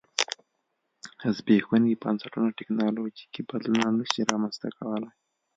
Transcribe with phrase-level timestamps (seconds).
[1.35, 5.11] زبېښونکي بنسټونه ټکنالوژیکي بدلونونه نه شي رامنځته کولای.